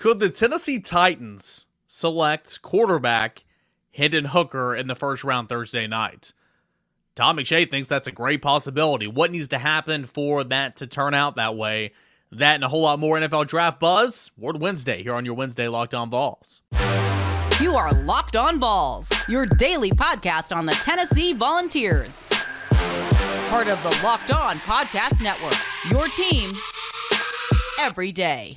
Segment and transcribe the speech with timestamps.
[0.00, 3.44] Could the Tennessee Titans select quarterback
[3.92, 6.32] Hendon Hooker in the first round Thursday night?
[7.14, 9.06] Todd McShay thinks that's a great possibility.
[9.06, 11.92] What needs to happen for that to turn out that way?
[12.32, 14.30] That and a whole lot more NFL draft buzz.
[14.38, 16.62] Ward Wednesday here on your Wednesday Locked On Vols.
[17.60, 22.26] You are Locked On Vols, your daily podcast on the Tennessee Volunteers.
[23.50, 25.58] Part of the Locked On Podcast Network,
[25.90, 26.52] your team
[27.78, 28.56] every day.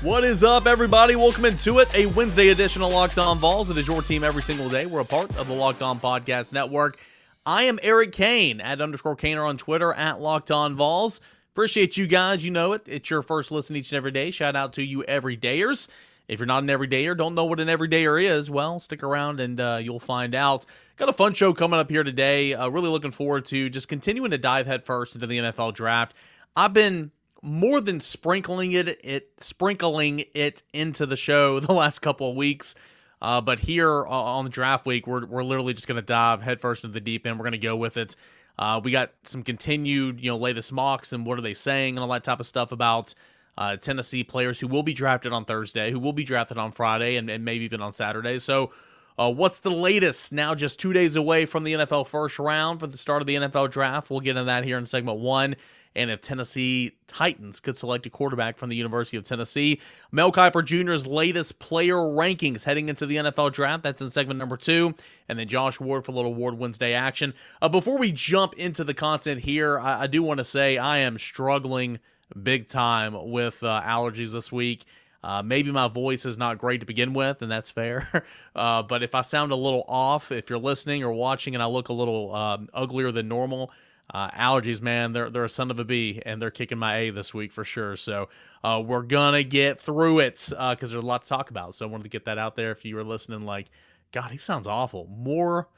[0.00, 1.16] What is up, everybody?
[1.16, 1.92] Welcome into it.
[1.92, 3.68] A Wednesday edition of Locked On Vols.
[3.68, 4.86] It is your team every single day.
[4.86, 7.00] We're a part of the Locked On Podcast Network.
[7.44, 11.20] I am Eric Kane at underscore Cainer on Twitter at Locked On Vols.
[11.50, 12.44] Appreciate you guys.
[12.44, 12.82] You know it.
[12.86, 14.30] It's your first listen each and every day.
[14.30, 15.88] Shout out to you everydayers.
[16.28, 19.58] If you're not an everydayer, don't know what an everydayer is, well, stick around and
[19.58, 20.64] uh, you'll find out.
[20.96, 22.54] Got a fun show coming up here today.
[22.54, 26.14] Uh, really looking forward to just continuing to dive headfirst into the NFL draft.
[26.54, 27.10] I've been
[27.42, 32.74] more than sprinkling it, it sprinkling it into the show the last couple of weeks.
[33.20, 36.84] Uh, but here on the draft week, we're, we're literally just going to dive headfirst
[36.84, 37.36] into the deep end.
[37.36, 38.14] We're going to go with it.
[38.56, 42.02] Uh, we got some continued, you know, latest mocks and what are they saying and
[42.02, 43.14] all that type of stuff about
[43.56, 47.16] uh, Tennessee players who will be drafted on Thursday, who will be drafted on Friday,
[47.16, 48.38] and, and maybe even on Saturday.
[48.38, 48.72] So,
[49.18, 52.86] uh, what's the latest now, just two days away from the NFL first round for
[52.86, 54.10] the start of the NFL draft?
[54.10, 55.56] We'll get into that here in segment one
[55.94, 59.80] and if Tennessee Titans could select a quarterback from the University of Tennessee.
[60.12, 63.82] Mel Kiper Jr.'s latest player rankings heading into the NFL draft.
[63.82, 64.94] That's in segment number two.
[65.28, 67.34] And then Josh Ward for a little Ward Wednesday action.
[67.60, 70.98] Uh, before we jump into the content here, I, I do want to say I
[70.98, 71.98] am struggling
[72.42, 74.84] big time with uh, allergies this week.
[75.22, 78.24] Uh, maybe my voice is not great to begin with, and that's fair.
[78.56, 81.66] Uh, but if I sound a little off, if you're listening or watching and I
[81.66, 83.70] look a little um, uglier than normal,
[84.12, 87.10] uh, allergies, man, they're they're a son of a bee, and they're kicking my A
[87.10, 87.96] this week for sure.
[87.96, 88.28] So
[88.64, 91.74] uh, we're gonna get through it because uh, there's a lot to talk about.
[91.74, 92.70] So I wanted to get that out there.
[92.70, 93.66] If you were listening, like,
[94.12, 95.68] God, he sounds awful, more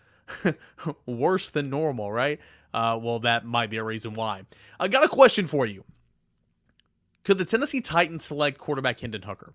[1.07, 2.39] worse than normal, right?
[2.73, 4.43] Uh, well, that might be a reason why.
[4.79, 5.85] I got a question for you.
[7.25, 9.55] Could the Tennessee Titans select quarterback Hendon Hooker?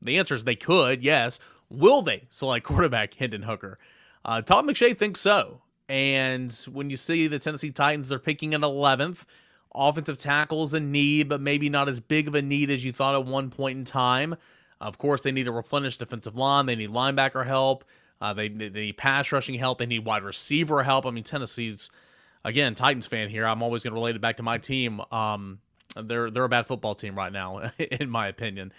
[0.00, 1.40] The answer is they could, yes.
[1.68, 3.78] Will they select quarterback Hendon Hooker?
[4.24, 5.62] Uh, Todd McShay thinks so.
[5.88, 9.24] And when you see the Tennessee Titans, they're picking an 11th.
[9.74, 12.92] Offensive tackle is a need, but maybe not as big of a need as you
[12.92, 14.36] thought at one point in time.
[14.80, 16.66] Of course, they need to replenish defensive line.
[16.66, 17.84] They need linebacker help.
[18.20, 19.78] Uh, they, they need pass rushing help.
[19.78, 21.06] They need wide receiver help.
[21.06, 21.90] I mean, Tennessee's
[22.44, 23.46] again Titans fan here.
[23.46, 25.00] I'm always going to relate it back to my team.
[25.12, 25.60] Um,
[25.96, 28.72] they're they're a bad football team right now, in my opinion.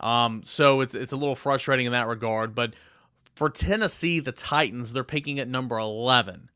[0.00, 2.54] Um, so it's it's a little frustrating in that regard.
[2.54, 2.74] But
[3.34, 6.50] for Tennessee, the Titans, they're picking at number 11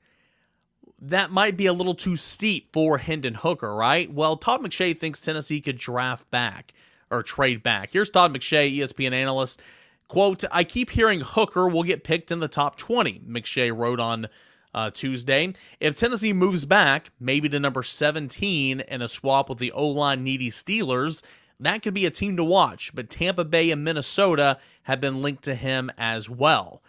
[1.00, 4.12] that might be a little too steep for Hendon Hooker, right?
[4.12, 6.72] Well, Todd McShay thinks Tennessee could draft back
[7.10, 7.90] or trade back.
[7.90, 9.60] Here's Todd McShay, ESPN analyst.
[10.08, 14.28] Quote, I keep hearing Hooker will get picked in the top 20, McShay wrote on
[14.72, 15.52] uh, Tuesday.
[15.80, 20.22] If Tennessee moves back, maybe to number 17 in a swap with the O line
[20.22, 21.22] needy Steelers,
[21.58, 22.94] that could be a team to watch.
[22.94, 26.82] But Tampa Bay and Minnesota have been linked to him as well.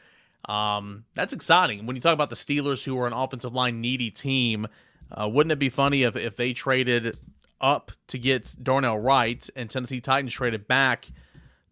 [0.47, 1.85] Um, that's exciting.
[1.85, 4.67] When you talk about the Steelers, who are an offensive line needy team,
[5.11, 7.17] uh, wouldn't it be funny if, if they traded
[7.59, 11.07] up to get Darnell Wright and Tennessee Titans traded back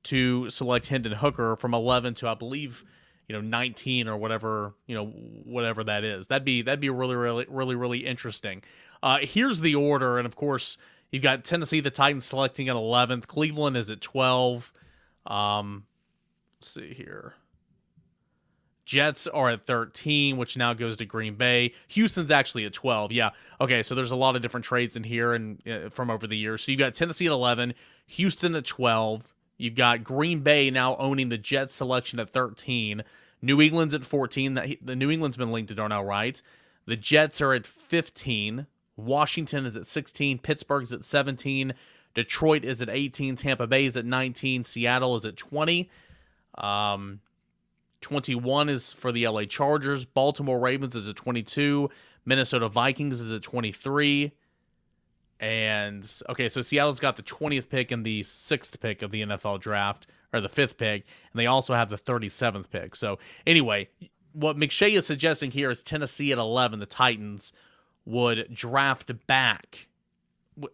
[0.03, 2.83] to select Hendon Hooker from 11 to, I believe,
[3.27, 6.27] you know, 19 or whatever, you know, whatever that is.
[6.27, 8.63] That'd be that'd be really, really, really, really interesting.
[9.01, 10.77] Uh, here's the order, and of course,
[11.11, 13.27] you've got Tennessee, the Titans selecting at 11th.
[13.27, 14.71] Cleveland is at 12.
[15.25, 15.85] Um,
[16.59, 17.33] let's see here.
[18.85, 21.73] Jets are at 13, which now goes to Green Bay.
[21.89, 23.11] Houston's actually at 12.
[23.11, 23.31] Yeah.
[23.59, 23.83] Okay.
[23.83, 26.63] So there's a lot of different trades in here and uh, from over the years.
[26.63, 27.73] So you've got Tennessee at 11,
[28.07, 29.33] Houston at 12.
[29.57, 33.03] You've got Green Bay now owning the Jets selection at 13.
[33.41, 34.77] New England's at 14.
[34.81, 36.41] The, New England's been linked to Darnell Wright.
[36.85, 38.67] The Jets are at 15.
[38.97, 40.39] Washington is at 16.
[40.39, 41.73] Pittsburgh's at 17.
[42.13, 43.35] Detroit is at 18.
[43.35, 44.63] Tampa Bay is at 19.
[44.63, 45.89] Seattle is at 20.
[46.57, 47.19] Um,
[48.05, 50.05] 21 is for the LA Chargers.
[50.05, 51.89] Baltimore Ravens is at 22.
[52.23, 54.31] Minnesota Vikings is at 23.
[55.39, 59.59] And okay, so Seattle's got the 20th pick and the sixth pick of the NFL
[59.59, 62.95] draft, or the fifth pick, and they also have the 37th pick.
[62.95, 63.17] So,
[63.47, 63.89] anyway,
[64.33, 67.53] what McShay is suggesting here is Tennessee at 11, the Titans
[68.05, 69.87] would draft back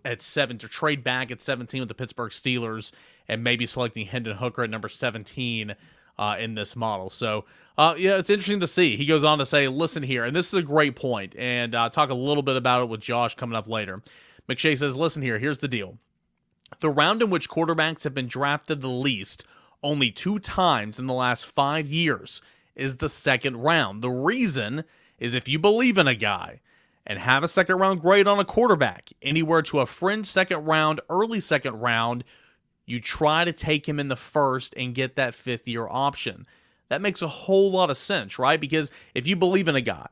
[0.04, 2.92] at seven to trade back at 17 with the Pittsburgh Steelers
[3.26, 5.76] and maybe selecting Hendon Hooker at number 17
[6.18, 7.10] uh, in this model.
[7.10, 7.46] So,
[7.78, 8.96] uh, yeah, it's interesting to see.
[8.96, 11.90] He goes on to say, listen here, and this is a great point, and uh,
[11.90, 14.02] talk a little bit about it with Josh coming up later.
[14.48, 15.98] McShay says, listen here, here's the deal.
[16.80, 19.46] The round in which quarterbacks have been drafted the least,
[19.84, 22.42] only two times in the last five years,
[22.76, 24.02] is the second round.
[24.02, 24.84] The reason
[25.20, 26.62] is if you believe in a guy
[27.06, 31.02] and have a second round grade on a quarterback, anywhere to a fringe second round,
[31.10, 32.24] early second round,
[32.92, 36.46] you try to take him in the first and get that fifth year option.
[36.90, 38.60] That makes a whole lot of sense, right?
[38.60, 40.08] Because if you believe in a guy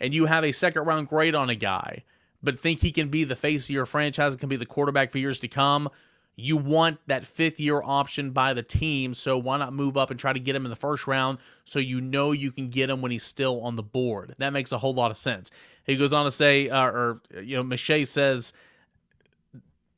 [0.00, 2.04] and you have a second round grade on a guy,
[2.42, 5.18] but think he can be the face of your franchise, can be the quarterback for
[5.18, 5.90] years to come,
[6.34, 9.12] you want that fifth year option by the team.
[9.12, 11.78] So why not move up and try to get him in the first round so
[11.80, 14.34] you know you can get him when he's still on the board?
[14.38, 15.50] That makes a whole lot of sense.
[15.84, 18.54] He goes on to say, uh, or, you know, McShay says,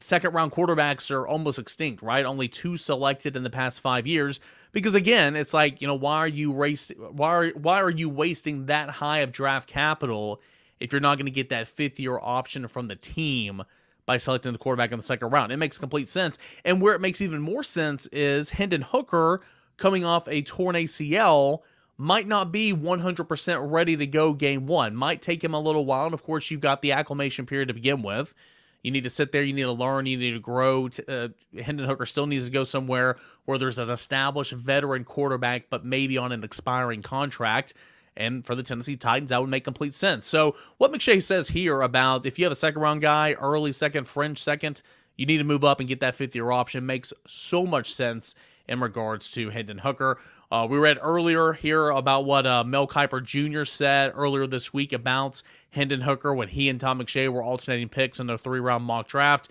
[0.04, 2.24] second round quarterbacks are almost extinct, right?
[2.24, 4.38] Only two selected in the past five years.
[4.72, 8.08] Because again, it's like, you know, why are you racing why are why are you
[8.08, 10.40] wasting that high of draft capital
[10.80, 13.62] if you're not going to get that fifth year option from the team
[14.06, 15.52] by selecting the quarterback in the second round?
[15.52, 16.38] It makes complete sense.
[16.64, 19.40] And where it makes even more sense is Hendon Hooker
[19.76, 21.60] coming off a torn ACL
[21.96, 24.96] might not be 100% ready to go game one.
[24.96, 26.06] Might take him a little while.
[26.06, 28.34] And of course, you've got the acclimation period to begin with.
[28.84, 29.42] You need to sit there.
[29.42, 30.04] You need to learn.
[30.04, 30.90] You need to grow.
[31.08, 31.28] Uh,
[31.58, 33.16] Hendon Hooker still needs to go somewhere
[33.46, 37.72] where there's an established veteran quarterback, but maybe on an expiring contract.
[38.14, 40.26] And for the Tennessee Titans, that would make complete sense.
[40.26, 44.04] So, what McShay says here about if you have a second round guy, early second,
[44.04, 44.82] fringe second,
[45.16, 48.34] you need to move up and get that fifth year option makes so much sense
[48.66, 50.18] in regards to Hendon Hooker.
[50.50, 53.64] Uh, we read earlier here about what uh, Mel Kiper Jr.
[53.64, 58.20] said earlier this week about Hendon Hooker when he and Todd McShay were alternating picks
[58.20, 59.50] in their three round mock draft.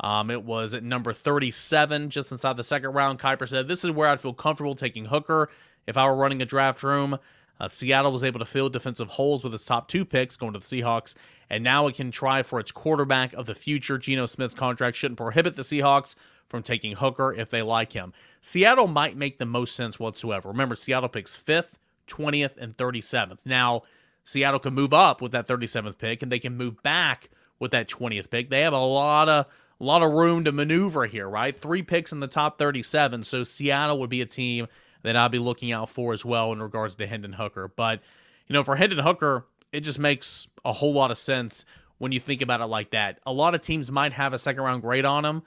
[0.00, 3.18] Um, it was at number 37, just inside the second round.
[3.18, 5.50] Kiper said, This is where I'd feel comfortable taking Hooker
[5.86, 7.18] if I were running a draft room.
[7.60, 10.58] Uh, Seattle was able to fill defensive holes with its top two picks going to
[10.58, 11.14] the Seahawks,
[11.48, 13.98] and now it can try for its quarterback of the future.
[13.98, 16.16] Geno Smith's contract shouldn't prohibit the Seahawks
[16.48, 18.12] from taking Hooker if they like him.
[18.40, 20.48] Seattle might make the most sense whatsoever.
[20.48, 21.78] Remember, Seattle picks 5th,
[22.08, 23.46] 20th, and 37th.
[23.46, 23.82] Now,
[24.24, 27.88] Seattle can move up with that 37th pick and they can move back with that
[27.88, 28.50] 20th pick.
[28.50, 29.46] They have a lot of
[29.80, 31.54] a lot of room to maneuver here, right?
[31.54, 33.24] Three picks in the top 37.
[33.24, 34.68] So Seattle would be a team
[35.04, 37.68] that I'd be looking out for as well in regards to Hendon Hooker.
[37.68, 38.00] But,
[38.48, 41.64] you know, for Hendon Hooker, it just makes a whole lot of sense
[41.98, 43.20] when you think about it like that.
[43.24, 45.42] A lot of teams might have a second round grade on him,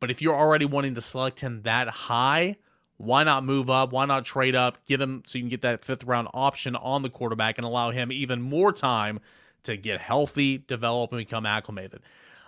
[0.00, 2.56] but if you're already wanting to select him that high,
[2.96, 3.92] why not move up?
[3.92, 4.84] Why not trade up?
[4.86, 7.90] Get him so you can get that fifth round option on the quarterback and allow
[7.90, 9.20] him even more time
[9.64, 12.00] to get healthy, develop, and become acclimated.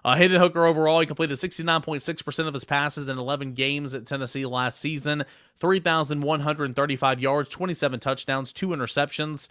[0.05, 4.47] Uh, Hendon Hooker overall, he completed 69.6% of his passes in 11 games at Tennessee
[4.47, 5.25] last season,
[5.59, 9.49] 3,135 yards, 27 touchdowns, two interceptions.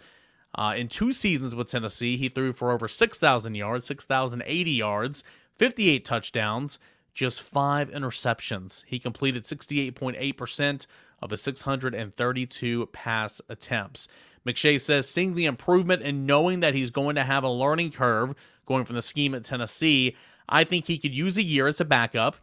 [0.54, 5.24] Uh, in two seasons with Tennessee, he threw for over 6,000 yards, 6,080 yards,
[5.56, 6.78] 58 touchdowns,
[7.14, 8.84] just five interceptions.
[8.86, 10.86] He completed 68.8%
[11.22, 14.08] of his 632 pass attempts.
[14.46, 18.34] McShay says seeing the improvement and knowing that he's going to have a learning curve
[18.64, 20.16] going from the scheme at Tennessee,
[20.48, 22.36] I think he could use a year as a backup.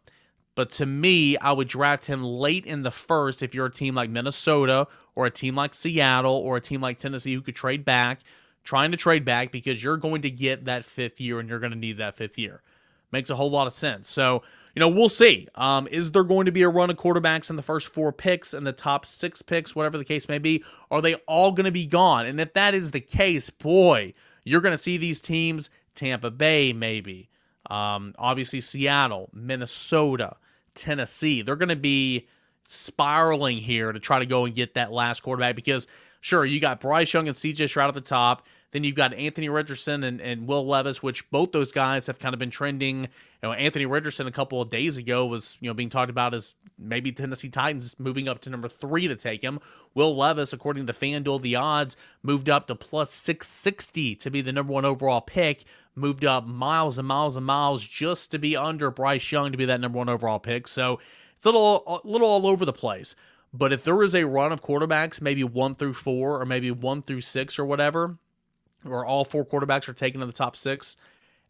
[0.58, 3.94] But to me, I would draft him late in the first if you're a team
[3.94, 7.86] like Minnesota or a team like Seattle or a team like Tennessee who could trade
[7.86, 8.22] back,
[8.64, 11.74] trying to trade back because you're going to get that fifth year and you're going
[11.74, 12.64] to need that fifth year.
[13.12, 14.10] Makes a whole lot of sense.
[14.10, 14.42] So,
[14.74, 15.48] you know, we'll see.
[15.54, 18.56] Um, is there going to be a run of quarterbacks in the first four picks
[18.56, 20.64] and the top six picks, whatever the case may be?
[20.90, 22.26] Are they all going to be gone?
[22.26, 26.74] And if that is the case, boy, you're going to see these teams, Tampa Bay,
[26.74, 27.30] maybe,
[27.70, 30.38] um, obviously Seattle, Minnesota,
[30.74, 32.28] Tennessee, they're going to be
[32.66, 35.88] spiraling here to try to go and get that last quarterback because,
[36.22, 38.46] sure, you got Bryce Young and CJ Stroud at the top.
[38.72, 42.34] Then you've got Anthony Richardson and, and Will Levis, which both those guys have kind
[42.34, 43.04] of been trending.
[43.04, 43.08] You
[43.44, 46.56] know, Anthony Richardson a couple of days ago was, you know, being talked about as
[46.78, 49.60] maybe Tennessee Titans moving up to number three to take him.
[49.94, 54.52] Will Levis, according to FanDuel, the odds moved up to plus 660 to be the
[54.52, 55.64] number one overall pick,
[55.96, 59.66] moved up miles and miles and miles just to be under Bryce Young to be
[59.66, 60.68] that number one overall pick.
[60.68, 61.00] So
[61.38, 63.16] it's a little, a little all over the place.
[63.54, 67.02] But if there is a run of quarterbacks, maybe one through four or maybe one
[67.02, 68.18] through six or whatever,
[68.88, 70.98] or all four quarterbacks are taken in the top six,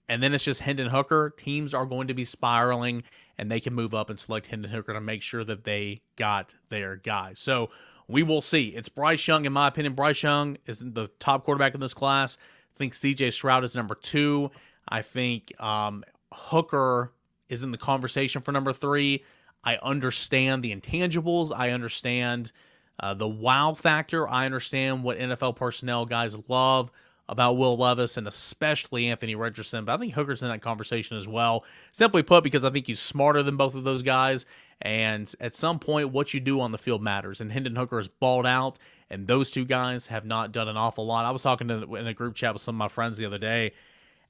[0.09, 3.03] and then it's just Hendon Hooker, teams are going to be spiraling
[3.37, 6.55] and they can move up and select Hendon Hooker to make sure that they got
[6.69, 7.33] their guy.
[7.35, 7.69] So
[8.07, 8.69] we will see.
[8.69, 9.93] It's Bryce Young, in my opinion.
[9.93, 12.37] Bryce Young is the top quarterback in this class.
[12.39, 14.49] I think CJ Stroud is number two.
[14.87, 16.03] I think um,
[16.33, 17.11] Hooker
[17.49, 19.23] is in the conversation for number three.
[19.63, 21.51] I understand the intangibles.
[21.55, 22.51] I understand
[22.99, 26.91] Uh, the wow factor, I understand what NFL personnel guys love
[27.29, 31.27] about Will Levis and especially Anthony Richardson, but I think Hooker's in that conversation as
[31.27, 31.65] well.
[31.91, 34.45] Simply put, because I think he's smarter than both of those guys.
[34.81, 37.41] And at some point, what you do on the field matters.
[37.41, 38.77] And Hendon Hooker is balled out,
[39.09, 41.25] and those two guys have not done an awful lot.
[41.25, 43.39] I was talking to, in a group chat with some of my friends the other
[43.39, 43.73] day,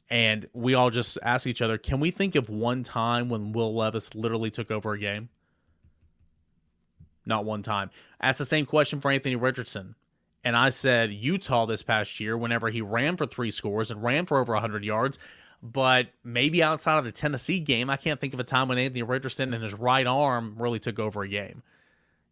[0.09, 3.75] and we all just asked each other, can we think of one time when Will
[3.75, 5.29] Levis literally took over a game?
[7.25, 7.91] Not one time.
[8.21, 9.95] Ask the same question for Anthony Richardson.
[10.43, 14.25] And I said Utah this past year, whenever he ran for three scores and ran
[14.25, 15.19] for over 100 yards.
[15.61, 19.03] But maybe outside of the Tennessee game, I can't think of a time when Anthony
[19.03, 21.63] Richardson and his right arm really took over a game.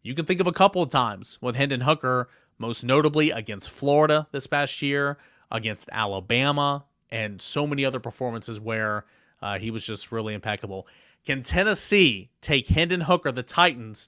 [0.03, 4.27] You can think of a couple of times with Hendon Hooker, most notably against Florida
[4.31, 5.17] this past year,
[5.51, 9.05] against Alabama, and so many other performances where
[9.41, 10.87] uh, he was just really impeccable.
[11.25, 14.07] Can Tennessee take Hendon Hooker, the Titans,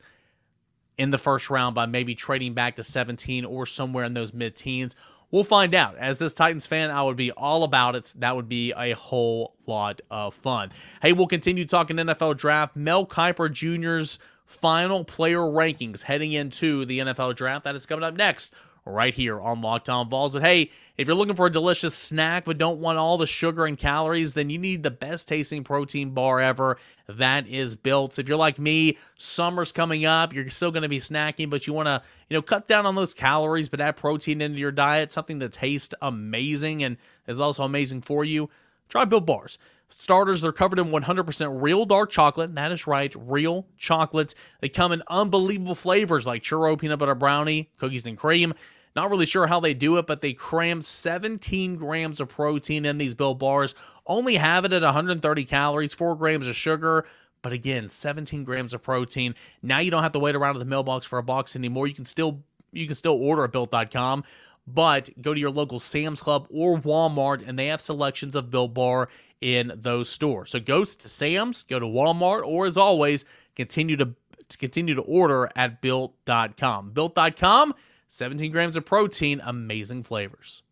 [0.97, 4.55] in the first round by maybe trading back to 17 or somewhere in those mid
[4.55, 4.95] teens.
[5.29, 5.97] We'll find out.
[5.97, 8.13] As this Titans fan, I would be all about it.
[8.17, 10.71] That would be a whole lot of fun.
[11.01, 12.75] Hey, we'll continue talking NFL draft.
[12.75, 17.65] Mel Kiper Jr.'s final player rankings heading into the NFL draft.
[17.65, 18.53] That is coming up next
[18.87, 20.33] right here on Locked On Vols.
[20.33, 23.65] But hey, if you're looking for a delicious snack but don't want all the sugar
[23.65, 26.77] and calories, then you need the best tasting protein bar ever.
[27.07, 28.17] That is built.
[28.17, 31.73] If you're like me, summer's coming up, you're still going to be snacking, but you
[31.73, 35.11] want to, you know, cut down on those calories but add protein into your diet,
[35.11, 38.49] something that tastes amazing and is also amazing for you.
[38.89, 39.59] Try Built Bars.
[39.89, 42.53] Starters, they're covered in 100% real dark chocolate.
[42.55, 44.35] That is right, real chocolate.
[44.59, 48.53] They come in unbelievable flavors like churro, peanut butter brownie, cookies and cream.
[48.97, 52.97] Not really sure how they do it, but they cram 17 grams of protein in
[52.97, 53.75] these Built bars.
[54.07, 57.05] Only have it at 130 calories, 4 grams of sugar.
[57.43, 59.35] But again, 17 grams of protein.
[59.61, 61.85] Now you don't have to wait around at the mailbox for a box anymore.
[61.85, 64.23] You can still you can still order at built.com,
[64.65, 68.73] but go to your local Sam's Club or Walmart and they have selections of Built
[68.73, 69.09] Bar
[69.41, 70.49] in those stores.
[70.49, 73.25] So go to Sam's, go to Walmart, or as always,
[73.55, 74.15] continue to,
[74.49, 76.89] to continue to order at built.com.
[76.93, 77.75] Built.com
[78.07, 80.63] 17 grams of protein, amazing flavors.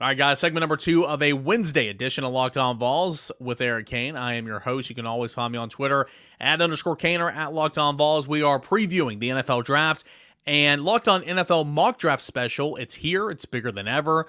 [0.00, 3.60] All right, guys, segment number two of a Wednesday edition of Locked On Vols with
[3.60, 4.16] Eric Kane.
[4.16, 4.88] I am your host.
[4.88, 6.06] You can always find me on Twitter
[6.38, 8.28] at underscore Kane or at Locked On Vols.
[8.28, 10.04] We are previewing the NFL draft
[10.46, 12.76] and Locked On NFL mock draft special.
[12.76, 14.26] It's here, it's bigger than ever.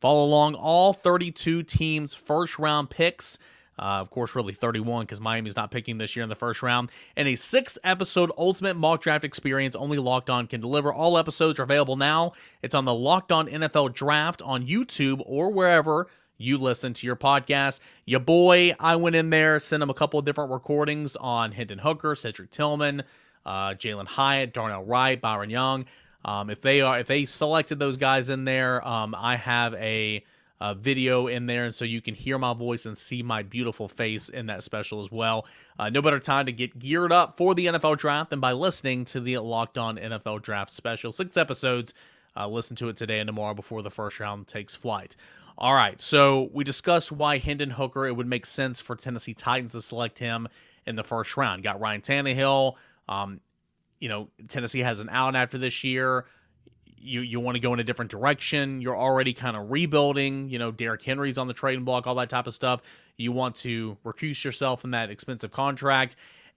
[0.00, 3.38] Follow along all 32 teams' first round picks.
[3.78, 6.90] Uh, of course, really 31 because Miami's not picking this year in the first round.
[7.16, 10.92] And a six episode ultimate mock draft experience only Locked On can deliver.
[10.92, 12.32] All episodes are available now.
[12.62, 17.16] It's on the Locked On NFL Draft on YouTube or wherever you listen to your
[17.16, 17.80] podcast.
[18.04, 21.78] Your boy, I went in there, sent him a couple of different recordings on Hendon
[21.78, 23.02] Hooker, Cedric Tillman,
[23.46, 25.86] uh, Jalin Hyatt, Darnell Wright, Byron Young.
[26.24, 30.24] Um, if they are, if they selected those guys in there, um, I have a
[30.64, 33.86] uh, video in there, and so you can hear my voice and see my beautiful
[33.86, 35.46] face in that special as well.
[35.78, 39.04] Uh, no better time to get geared up for the NFL draft than by listening
[39.04, 41.12] to the Locked On NFL Draft special.
[41.12, 41.92] Six episodes.
[42.34, 45.16] Uh, listen to it today and tomorrow before the first round takes flight.
[45.58, 49.72] All right, so we discussed why Hendon Hooker, it would make sense for Tennessee Titans
[49.72, 50.48] to select him
[50.86, 51.62] in the first round.
[51.62, 52.76] Got Ryan Tannehill.
[53.06, 53.40] Um,
[54.00, 56.24] you know, Tennessee has an out after this year
[57.04, 58.80] you you want to go in a different direction.
[58.80, 60.48] You're already kind of rebuilding.
[60.48, 62.80] You know, Derrick Henry's on the trading block, all that type of stuff.
[63.16, 66.16] You want to recuse yourself from that expensive contract.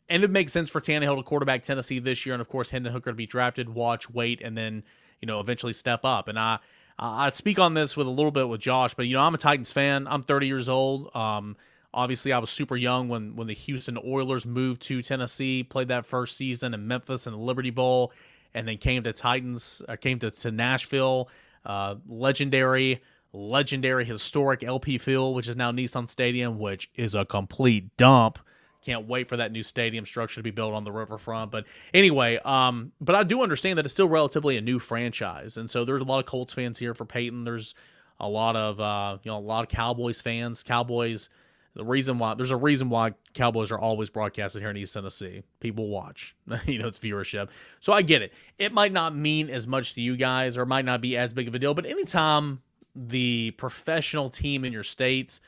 [0.09, 2.93] And it makes sense for Tannehill to quarterback Tennessee this year, and of course Hendon
[2.93, 4.83] Hooker to be drafted, watch, wait, and then
[5.21, 6.27] you know eventually step up.
[6.27, 6.59] And I
[6.97, 9.37] I speak on this with a little bit with Josh, but you know I'm a
[9.37, 10.07] Titans fan.
[10.07, 11.13] I'm 30 years old.
[11.15, 11.57] Um,
[11.93, 16.05] obviously I was super young when when the Houston Oilers moved to Tennessee, played that
[16.05, 18.13] first season in Memphis in the Liberty Bowl
[18.57, 21.29] and then came to Titans, uh, came to, to Nashville.
[21.63, 23.01] Uh, legendary,
[23.33, 28.39] legendary, historic LP Field, which is now Nissan Stadium, which is a complete dump.
[28.83, 31.51] Can't wait for that new stadium structure to be built on the riverfront.
[31.51, 35.69] But anyway, um, but I do understand that it's still relatively a new franchise, and
[35.69, 37.43] so there's a lot of Colts fans here for Peyton.
[37.43, 37.75] There's
[38.19, 40.63] a lot of uh, you know a lot of Cowboys fans.
[40.63, 41.29] Cowboys
[41.77, 45.43] the reason why there's a reason why Cowboys are always broadcasted here in East Tennessee.
[45.59, 47.49] People watch, you know, it's viewership.
[47.79, 48.33] So I get it.
[48.57, 51.47] It might not mean as much to you guys, or might not be as big
[51.47, 51.75] of a deal.
[51.75, 52.63] But anytime
[52.95, 55.39] the professional team in your states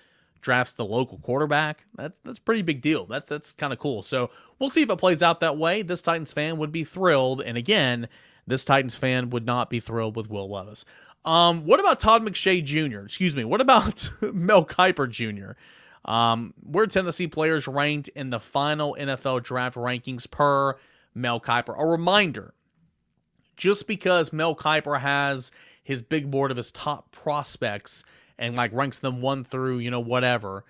[0.42, 3.08] drafts the local quarterback, that's that's pretty big deal.
[3.08, 4.04] That's that's kind of cool.
[4.04, 5.82] So we'll see if it plays out that way.
[5.82, 8.08] This Titans fan would be thrilled, and again,
[8.46, 10.86] this Titans fan would not be thrilled with Will Levis.
[11.26, 13.00] Um, what about Todd McShay Jr.?
[13.00, 13.44] Excuse me.
[13.44, 15.54] What about Mel Kiper Jr.?
[16.06, 20.76] Um, where Tennessee players ranked in the final NFL draft rankings per
[21.14, 21.76] Mel Kiper.
[21.78, 22.54] A reminder
[23.58, 25.52] Just because Mel Kiper has
[25.84, 28.04] his big board of his top prospects
[28.38, 30.64] and like ranks them one through, you know, whatever,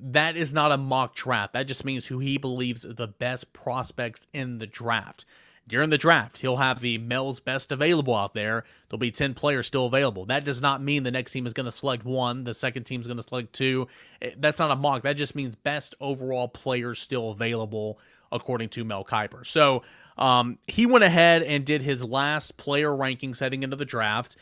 [0.00, 1.52] that is not a mock draft.
[1.52, 5.24] That just means who he believes are the best prospects in the draft.
[5.68, 8.64] During the draft, he'll have the Mel's best available out there.
[8.88, 10.26] There'll be 10 players still available.
[10.26, 13.00] That does not mean the next team is going to select one, the second team
[13.00, 13.86] is going to select two.
[14.20, 15.02] Eh, that's not a mock.
[15.02, 17.98] That just means best overall players still available,
[18.32, 19.46] according to Mel Kiper.
[19.46, 19.82] So
[20.18, 24.36] um, he went ahead and did his last player rankings heading into the draft.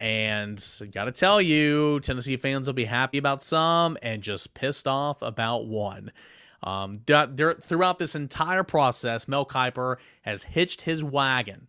[0.00, 0.60] And
[0.90, 5.22] got to tell you, Tennessee fans will be happy about some and just pissed off
[5.22, 6.10] about one.
[6.62, 11.68] Um, throughout this entire process, Mel Kiper has hitched his wagon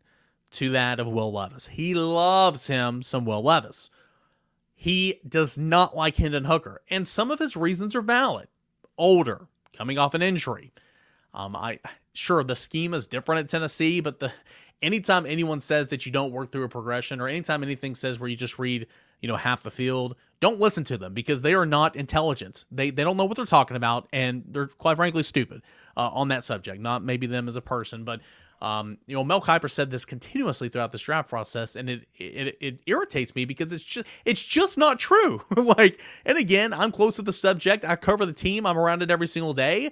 [0.52, 1.68] to that of Will Levis.
[1.68, 3.90] He loves him some Will Levis.
[4.76, 8.48] He does not like Hendon Hooker, and some of his reasons are valid.
[8.98, 10.74] Older, coming off an injury.
[11.34, 11.80] Um, I
[12.14, 14.32] sure the scheme is different at Tennessee, but the
[14.84, 18.30] anytime anyone says that you don't work through a progression or anytime anything says where
[18.30, 18.86] you just read,
[19.22, 22.66] you know, half the field, don't listen to them because they are not intelligent.
[22.70, 25.62] They they don't know what they're talking about and they're quite frankly stupid
[25.96, 26.82] uh, on that subject.
[26.82, 28.20] Not maybe them as a person, but
[28.62, 32.58] um, you know, Mel Kiper said this continuously throughout this draft process, and it, it
[32.62, 35.42] it irritates me because it's just it's just not true.
[35.58, 37.84] like, and again, I'm close to the subject.
[37.84, 38.66] I cover the team.
[38.66, 39.88] I'm around it every single day.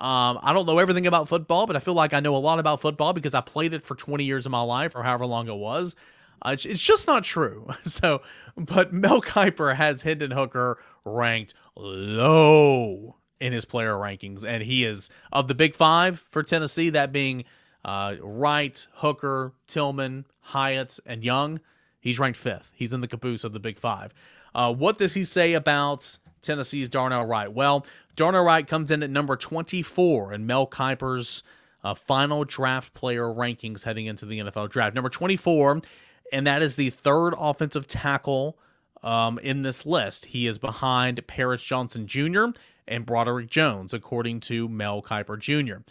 [0.00, 2.60] Um, I don't know everything about football, but I feel like I know a lot
[2.60, 5.48] about football because I played it for 20 years of my life or however long
[5.48, 5.96] it was.
[6.42, 7.66] Uh, it's, just not true.
[7.84, 8.22] So,
[8.56, 15.10] but Mel Kiper has Hendon Hooker ranked low in his player rankings, and he is
[15.32, 17.44] of the big five for Tennessee, that being
[17.84, 21.60] uh, Wright, Hooker, Tillman, Hyatt, and Young.
[22.00, 22.72] He's ranked fifth.
[22.74, 24.12] He's in the caboose of the big five.
[24.54, 27.52] Uh, what does he say about Tennessee's Darnell Wright?
[27.52, 31.42] Well, Darnell Wright comes in at number 24 in Mel Kiper's
[31.84, 34.94] uh, final draft player rankings heading into the NFL draft.
[34.94, 35.82] Number 24,
[36.32, 38.58] and that is the third offensive tackle
[39.02, 40.26] um, in this list.
[40.26, 42.46] He is behind Paris Johnson Jr.
[42.86, 45.82] and Broderick Jones, according to Mel Kiper Jr.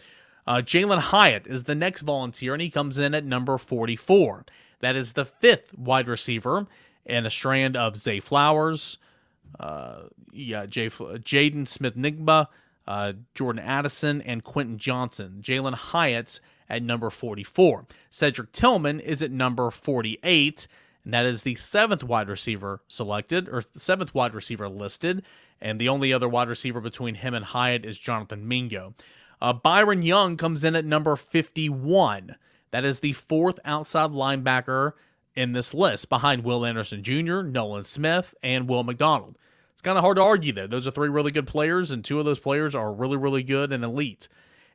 [0.46, 4.46] Uh, Jalin Hyatt is the next volunteer, and he comes in at number 44.
[4.80, 6.68] That is the fifth wide receiver
[7.06, 8.98] and a strand of Zay Flowers,
[9.60, 12.48] uh, yeah, J- Jaden Smith-Njigba,
[12.88, 15.40] uh, Jordan Addison, and Quentin Johnston.
[15.42, 17.86] Jalin Hyatt's at number 44.
[18.10, 20.68] Cedric Tillman is at number 48,
[21.04, 25.24] and that is the seventh wide receiver selected, or seventh wide receiver listed.
[25.60, 28.94] And the only other wide receiver between him and Hyatt is Jonathan Mingo.
[29.42, 32.36] Uh, Byron Young comes in at number 51.
[32.72, 34.94] That is the fourth outside linebacker
[35.36, 39.38] in this list, behind Will Anderson Jr., Nolan Smith, and Will McDonald.
[39.72, 40.68] It's kind of hard to argue there.
[40.68, 43.72] Those are three really good players, and two of those players are really, really good
[43.72, 44.28] and elite.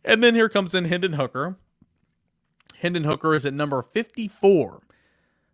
[0.04, 1.56] And then here comes in Hendon Hooker.
[2.82, 4.80] Hendon Hooker is at number 54.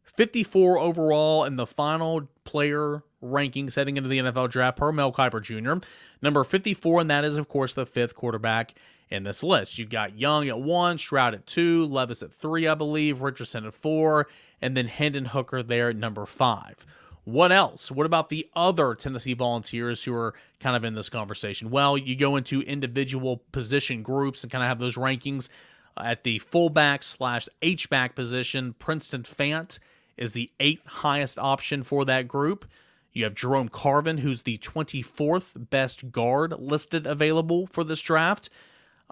[0.02, 5.42] 54 overall in the final player rankings heading into the NFL draft per Mel Kiper
[5.42, 5.86] Jr.
[6.22, 8.74] Number 54, and that is, of course, the fifth quarterback
[9.10, 9.78] in this list.
[9.78, 13.74] You've got Young at one, Stroud at two, Levis at three, I believe, Richardson at
[13.74, 14.26] four,
[14.62, 16.86] and then Hendon Hooker there at number five.
[17.24, 17.90] What else?
[17.90, 21.68] What about the other Tennessee volunteers who are kind of in this conversation?
[21.68, 25.50] Well, you go into individual position groups and kind of have those rankings.
[25.96, 29.78] At the fullback slash H-back position, Princeton Fant
[30.16, 32.66] is the eighth highest option for that group.
[33.12, 38.50] You have Jerome Carvin, who's the 24th best guard listed available for this draft.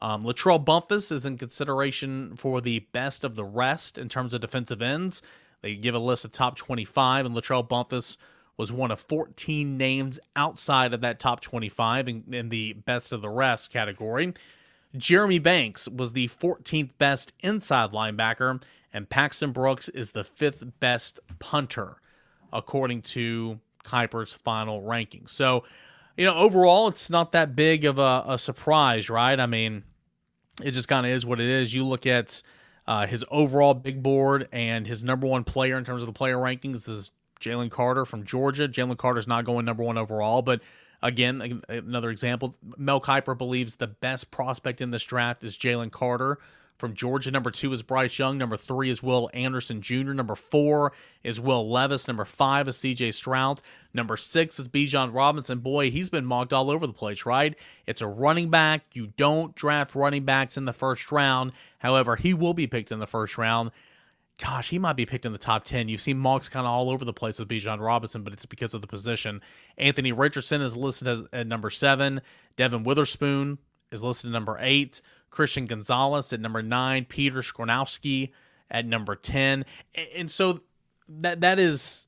[0.00, 4.42] Um, Latrell Bumpus is in consideration for the best of the rest in terms of
[4.42, 5.22] defensive ends.
[5.62, 8.18] They give a list of top 25, and Latrell Bumpus
[8.56, 13.22] was one of 14 names outside of that top 25 in, in the best of
[13.22, 14.34] the rest category.
[14.96, 21.20] Jeremy Banks was the 14th best inside linebacker, and Paxton Brooks is the fifth best
[21.38, 21.96] punter,
[22.52, 25.26] according to Kiper's final ranking.
[25.26, 25.64] So,
[26.16, 29.38] you know, overall, it's not that big of a, a surprise, right?
[29.38, 29.84] I mean,
[30.62, 31.74] it just kind of is what it is.
[31.74, 32.42] You look at
[32.86, 36.36] uh, his overall big board and his number one player in terms of the player
[36.36, 38.68] rankings is Jalen Carter from Georgia.
[38.68, 40.62] Jalen Carter's not going number one overall, but
[41.06, 42.56] again, another example.
[42.76, 46.38] Mel Kiper believes the best prospect in this draft is Jalen Carter
[46.76, 47.30] from Georgia.
[47.30, 48.36] Number two is Bryce Young.
[48.36, 50.12] Number three is Will Anderson Jr.
[50.12, 50.92] Number four
[51.22, 52.06] is Will Levis.
[52.06, 53.62] Number five is CJ Stroud.
[53.94, 55.60] Number six is Bijan Robinson.
[55.60, 57.56] Boy, he's been mocked all over the place, right?
[57.86, 58.84] It's a running back.
[58.92, 61.52] You don't draft running backs in the first round.
[61.78, 63.70] However, he will be picked in the first round.
[64.38, 65.88] Gosh, he might be picked in the top 10.
[65.88, 68.74] You've seen mocks kind of all over the place with Bijan Robinson, but it's because
[68.74, 69.40] of the position.
[69.78, 72.20] Anthony Richardson is listed as at number seven.
[72.56, 73.58] Devin Witherspoon
[73.90, 75.00] is listed at number eight.
[75.30, 78.30] Christian Gonzalez at number nine, Peter Skoronski
[78.70, 79.64] at number 10.
[80.14, 80.60] And so
[81.08, 82.06] that that is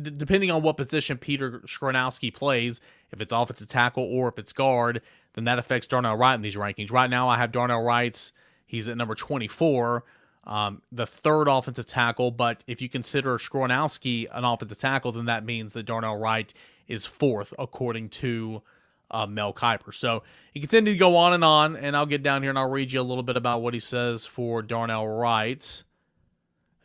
[0.00, 2.80] depending on what position Peter Skornowski plays,
[3.10, 5.00] if it's offensive tackle or if it's guard,
[5.34, 6.92] then that affects Darnell Wright in these rankings.
[6.92, 8.32] Right now, I have Darnell Wright's,
[8.66, 10.04] he's at number 24,
[10.46, 12.30] um, the third offensive tackle.
[12.30, 16.52] But if you consider Skornowski an offensive tackle, then that means that Darnell Wright
[16.88, 18.62] is fourth, according to
[19.10, 19.92] uh, Mel Kiper.
[19.92, 22.70] So he continued to go on and on, and I'll get down here and I'll
[22.70, 25.82] read you a little bit about what he says for Darnell Wright.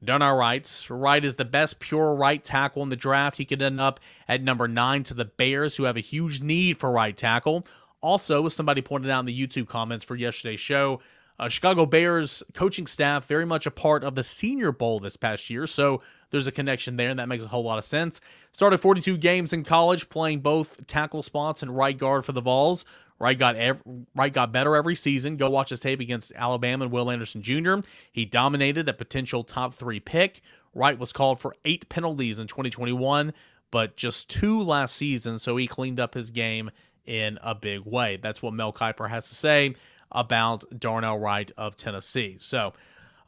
[0.03, 0.87] Darnell Wright.
[0.89, 3.37] Wright is the best pure right tackle in the draft.
[3.37, 6.77] He could end up at number nine to the Bears, who have a huge need
[6.77, 7.65] for right tackle.
[8.01, 10.99] Also, as somebody pointed out in the YouTube comments for yesterday's show,
[11.41, 15.49] uh, Chicago Bears coaching staff very much a part of the Senior Bowl this past
[15.49, 15.99] year, so
[16.29, 18.21] there's a connection there, and that makes a whole lot of sense.
[18.51, 22.85] Started 42 games in college, playing both tackle spots and right guard for the Vols.
[23.17, 23.81] Wright got every,
[24.15, 25.35] Wright got better every season.
[25.35, 27.77] Go watch his tape against Alabama and Will Anderson Jr.
[28.11, 30.41] He dominated a potential top three pick.
[30.75, 33.33] Wright was called for eight penalties in 2021,
[33.71, 36.69] but just two last season, so he cleaned up his game
[37.03, 38.17] in a big way.
[38.17, 39.75] That's what Mel Kiper has to say
[40.11, 42.37] about Darnell Wright of Tennessee.
[42.39, 42.73] So,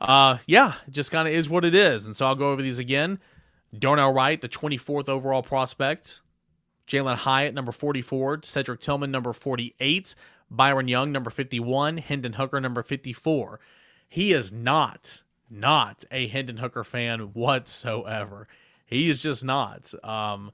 [0.02, 2.06] uh, yeah, just kind of is what it is.
[2.06, 3.20] And so I'll go over these again.
[3.78, 6.22] Darnell Wright, the 24th overall prospect,
[6.88, 8.42] Jalin Hyatt, number 44.
[8.44, 10.16] Cedric Tillman, number 48.
[10.52, 11.98] Byron Young, number 51.
[11.98, 13.60] Hendon Hooker, number 54.
[14.08, 18.48] He is not, not a Hendon Hooker fan whatsoever.
[18.86, 19.92] He is just not.
[20.04, 20.52] Um,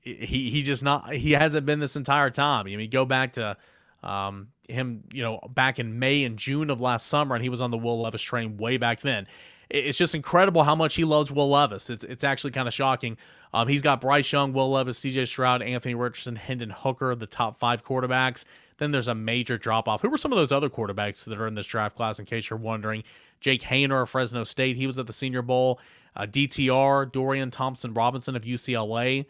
[0.00, 1.12] he he just not.
[1.14, 2.66] He hasn't been this entire time.
[2.66, 3.56] I mean, go back to
[4.02, 7.60] um, him, you know, back in May and June of last summer, and he was
[7.60, 9.26] on the Will Levis train way back then
[9.68, 11.90] it's just incredible how much he loves Will Levis.
[11.90, 13.16] It's it's actually kind of shocking.
[13.52, 15.26] Um, he's got Bryce Young, Will Levis, C.J.
[15.26, 18.44] Stroud, Anthony Richardson, Hendon Hooker, the top five quarterbacks.
[18.78, 20.02] Then there's a major drop off.
[20.02, 22.18] Who were some of those other quarterbacks that are in this draft class?
[22.18, 23.02] In case you're wondering,
[23.40, 25.80] Jake Haener of Fresno State, he was at the Senior Bowl.
[26.14, 29.26] Uh, DTR, Dorian Thompson Robinson of UCLA.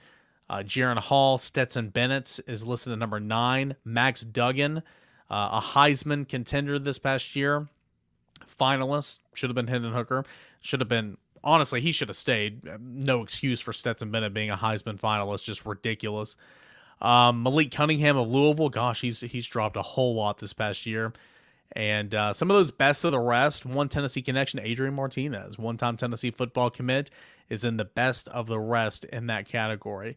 [0.48, 3.76] Uh, Jaren Hall, Stetson Bennett is listed at number nine.
[3.84, 4.82] Max Duggan,
[5.30, 7.68] uh, a Heisman contender this past year
[8.58, 9.20] finalist.
[9.34, 10.24] Should have been Hendon Hooker.
[10.62, 12.62] Should have been honestly, he should have stayed.
[12.80, 15.44] No excuse for Stetson Bennett being a Heisman finalist.
[15.44, 16.36] Just ridiculous.
[17.00, 21.12] Um, Malik Cunningham of Louisville, gosh, he's he's dropped a whole lot this past year.
[21.72, 25.76] And uh, some of those best of the rest, one Tennessee connection, Adrian Martinez, one
[25.76, 27.10] time Tennessee football commit,
[27.50, 30.16] is in the best of the rest in that category.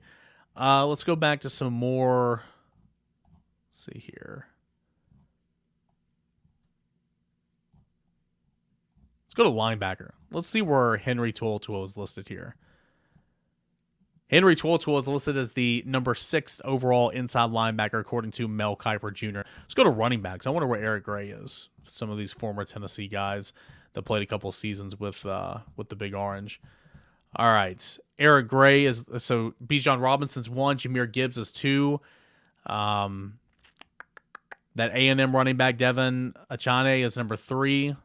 [0.55, 2.43] Uh, let's go back to some more.
[3.71, 4.47] see here.
[9.39, 10.11] Go to linebacker.
[10.31, 12.55] Let's see where Henry To'oTo'o is listed here.
[14.29, 19.13] Henry To'oTo'o is listed as the number six overall inside linebacker, according to Mel Kiper
[19.13, 19.41] Jr.
[19.61, 20.45] Let's go to running backs.
[20.45, 21.69] I wonder where Eric Gray is.
[21.85, 23.53] Some of these former Tennessee guys
[23.93, 26.61] that played a couple seasons with uh, with the Big Orange.
[27.35, 32.01] All right, Eric Gray is so Bijan Robinson's one, Jahmyr Gibbs is two.
[32.65, 33.39] Um,
[34.75, 37.95] that A and M running back De'Von Achane is number three.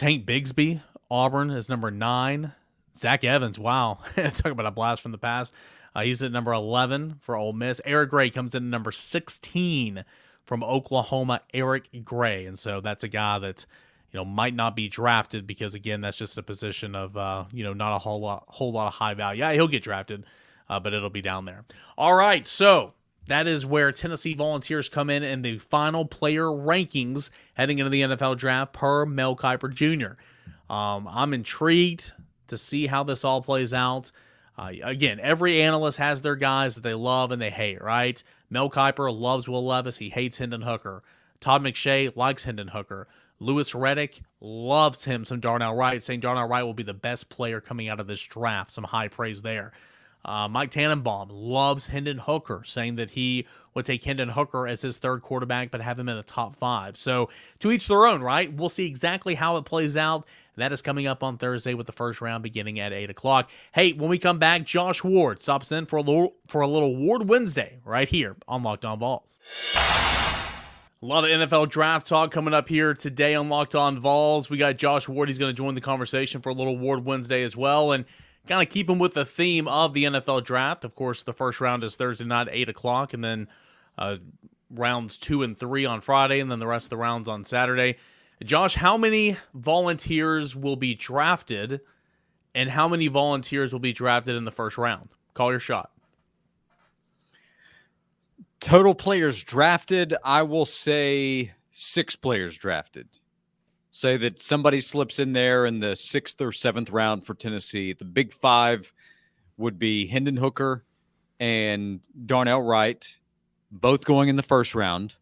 [0.00, 2.54] Tank Bigsby, Auburn is number nine.
[2.96, 5.52] Zach Evans, wow, talk about a blast from the past.
[5.94, 7.82] Uh, he's at number 11 for Ole Miss.
[7.84, 10.02] Eric Gray comes in at number 16
[10.42, 11.42] from Oklahoma.
[11.52, 13.66] Eric Gray, and so that's a guy that
[14.10, 17.62] you know might not be drafted because again, that's just a position of uh, you
[17.62, 19.40] know not a whole lot, whole lot of high value.
[19.40, 20.24] Yeah, he'll get drafted,
[20.70, 21.66] uh, but it'll be down there.
[21.98, 22.94] All right, so
[23.30, 28.02] that is where Tennessee Volunteers come in in the final player rankings heading into the
[28.02, 30.20] NFL draft per Mel Kiper Jr.
[30.72, 32.12] Um, I'm intrigued
[32.48, 34.10] to see how this all plays out.
[34.58, 38.22] Uh, again, every analyst has their guys that they love and they hate, right?
[38.50, 39.98] Mel Kiper loves Will Levis.
[39.98, 41.00] He hates Hendon Hooker.
[41.38, 43.06] Todd McShay likes Hendon Hooker.
[43.38, 47.60] Louis Riddick loves him some Darnell Wright, saying Darnell Wright will be the best player
[47.60, 48.72] coming out of this draft.
[48.72, 49.72] Some high praise there.
[50.24, 54.98] Uh, Mike Tannenbaum loves Hendon Hooker, saying that he would take Hendon Hooker as his
[54.98, 56.96] third quarterback, but have him in the top five.
[56.96, 57.30] So
[57.60, 58.52] to each their own, right?
[58.52, 60.26] We'll see exactly how it plays out.
[60.56, 63.50] That is coming up on Thursday with the first round beginning at eight o'clock.
[63.72, 66.94] Hey, when we come back, Josh Ward stops in for a little for a little
[66.94, 69.40] Ward Wednesday right here on Locked On Vols.
[71.02, 74.50] A lot of NFL draft talk coming up here today on Locked On Vols.
[74.50, 75.30] We got Josh Ward.
[75.30, 77.92] He's going to join the conversation for a little Ward Wednesday as well.
[77.92, 78.04] And
[78.46, 80.84] kind of keep them with the theme of the NFL draft.
[80.84, 83.48] Of course, the first round is Thursday night, eight o'clock, and then
[83.98, 84.16] uh,
[84.70, 87.96] rounds two and three on Friday, and then the rest of the rounds on Saturday.
[88.42, 91.80] Josh, how many volunteers will be drafted,
[92.54, 95.10] and how many volunteers will be drafted in the first round?
[95.34, 95.90] Call your shot.
[98.60, 103.08] Total players drafted, I will say six players drafted.
[103.92, 107.92] Say that somebody slips in there in the sixth or seventh round for Tennessee.
[107.92, 108.92] The big five
[109.56, 110.84] would be Hendon Hooker
[111.40, 113.06] and Darnell Wright,
[113.72, 115.16] both going in the first round.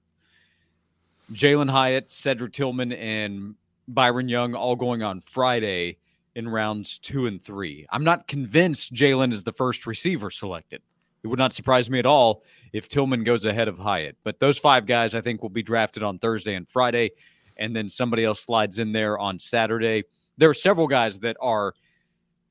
[1.33, 3.55] Jalin Hyatt, Cedric Tillman, and
[3.87, 5.99] Byron Young all going on Friday
[6.35, 7.87] in rounds two and three.
[7.91, 10.83] I'm not convinced Jalin is the first receiver selected.
[11.23, 14.17] It would not surprise me at all if Tillman goes ahead of Hyatt.
[14.25, 17.11] But those five guys, I think, will be drafted on Thursday and Friday
[17.59, 20.05] and then somebody else slides in there on Saturday.
[20.37, 21.75] There are several guys that are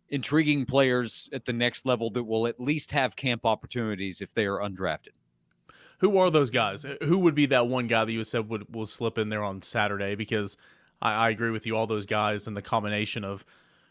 [0.10, 4.46] intriguing players at the next level that will at least have camp opportunities if they
[4.46, 5.10] are undrafted.
[6.00, 6.86] Who are those guys?
[6.86, 9.44] Uh, who would be that one guy that you said would will slip in there
[9.44, 10.16] on Saturday?
[10.16, 10.56] Because
[11.02, 13.44] I, I agree with you, all those guys and the combination of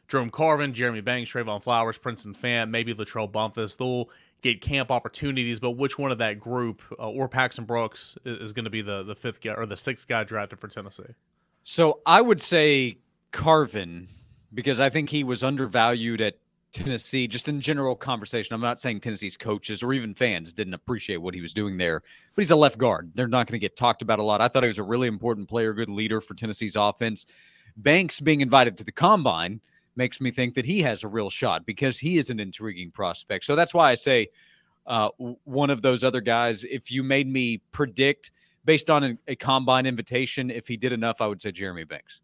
[0.09, 4.09] Jerome Carvin, Jeremy Banks, Trevon Flowers, Princeton Fant, maybe Latrell Bumpus, they'll
[4.43, 5.61] get camp opportunities.
[5.61, 8.83] But which one of that group uh, or Paxton Brooks is, is going to be
[8.83, 11.15] the the fifth guy or the sixth guy drafted for Tennessee?
[11.63, 12.99] So I would say
[13.33, 14.09] Carvin
[14.55, 16.37] because I think he was undervalued at
[16.73, 18.55] Tennessee, just in general conversation.
[18.55, 22.03] I'm not saying Tennessee's coaches or even fans didn't appreciate what he was doing there,
[22.35, 23.11] but he's a left guard.
[23.15, 24.41] They're not going to get talked about a lot.
[24.41, 27.27] I thought he was a really important player, good leader for Tennessee's offense.
[27.79, 29.61] Banks being invited to the combine
[29.97, 33.45] makes me think that he has a real shot because he is an intriguing prospect.
[33.45, 34.29] So that's why I say
[34.87, 35.09] uh,
[35.45, 36.65] one of those other guys.
[36.65, 38.31] If you made me predict
[38.65, 42.21] based on a, a combine invitation, if he did enough, I would say Jeremy Banks.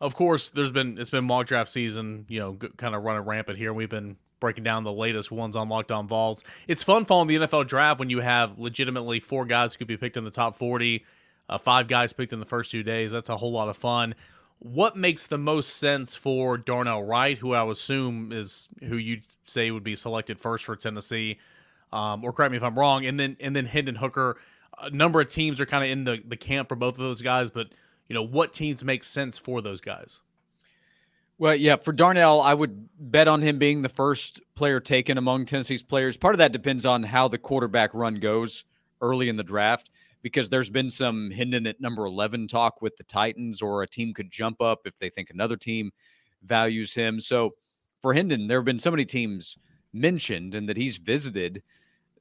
[0.00, 3.56] Of course, there's been it's been mock draft season, you know, kind of running rampant
[3.56, 3.72] here.
[3.72, 6.44] We've been breaking down the latest ones on Locked On Vols.
[6.68, 9.96] It's fun following the NFL draft when you have legitimately four guys who could be
[9.96, 11.02] picked in the top 40,
[11.48, 13.10] uh, five guys picked in the first two days.
[13.10, 14.14] That's a whole lot of fun
[14.58, 19.70] what makes the most sense for Darnell Wright, who I assume is who you'd say
[19.70, 21.38] would be selected first for Tennessee,
[21.92, 24.38] um, or correct me if I'm wrong, and then and then Hendon Hooker.
[24.78, 27.22] A number of teams are kind of in the the camp for both of those
[27.22, 27.68] guys, but
[28.08, 30.20] you know what teams make sense for those guys.
[31.38, 35.44] Well, yeah, for Darnell, I would bet on him being the first player taken among
[35.44, 36.16] Tennessee's players.
[36.16, 38.64] Part of that depends on how the quarterback run goes
[39.02, 39.90] early in the draft
[40.22, 44.12] because there's been some Hendon at number 11 talk with the Titans, or a team
[44.12, 45.92] could jump up if they think another team
[46.42, 47.20] values him.
[47.20, 47.54] So
[48.00, 49.58] for Hendon, there have been so many teams
[49.92, 51.62] mentioned and that he's visited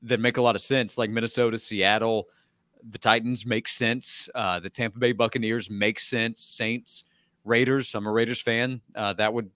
[0.01, 2.27] that make a lot of sense, like Minnesota, Seattle.
[2.91, 4.29] The Titans make sense.
[4.35, 6.41] Uh, the Tampa Bay Buccaneers make sense.
[6.41, 7.03] Saints,
[7.43, 7.95] Raiders.
[7.95, 8.81] I'm a Raiders fan.
[8.95, 9.49] Uh, that would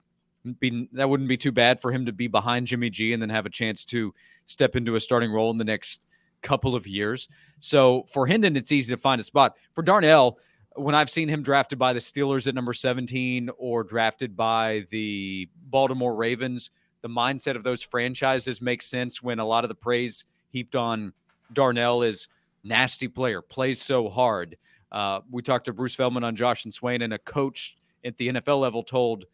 [0.58, 3.28] be that wouldn't be too bad for him to be behind Jimmy G and then
[3.28, 4.12] have a chance to
[4.46, 6.06] step into a starting role in the next
[6.42, 7.28] couple of years.
[7.58, 9.56] So for Hendon, it's easy to find a spot.
[9.74, 10.38] For Darnell,
[10.76, 15.48] when I've seen him drafted by the Steelers at number 17 or drafted by the
[15.68, 16.70] Baltimore Ravens,
[17.02, 21.12] the mindset of those franchises makes sense when a lot of the praise heaped on
[21.52, 22.28] Darnell is
[22.62, 24.56] nasty player, plays so hard.
[24.92, 28.28] Uh, we talked to Bruce Feldman on Josh and Swain, and a coach at the
[28.28, 29.24] NFL level told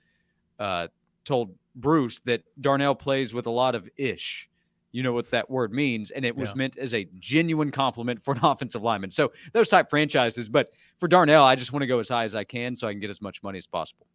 [0.58, 0.88] uh,
[1.24, 4.48] told Bruce that Darnell plays with a lot of ish
[4.96, 6.10] you know what that word means.
[6.10, 6.54] And it was yeah.
[6.54, 9.10] meant as a genuine compliment for an offensive lineman.
[9.10, 10.48] So those type franchises.
[10.48, 12.92] But for Darnell, I just want to go as high as I can so I
[12.92, 14.06] can get as much money as possible.